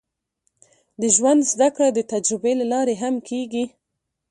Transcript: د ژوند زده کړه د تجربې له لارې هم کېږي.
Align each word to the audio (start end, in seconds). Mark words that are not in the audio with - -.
د 1.01 1.03
ژوند 1.15 1.41
زده 1.51 1.67
کړه 1.75 1.87
د 1.93 1.99
تجربې 2.11 2.53
له 2.59 2.65
لارې 2.73 2.95
هم 3.03 3.15
کېږي. 3.29 3.65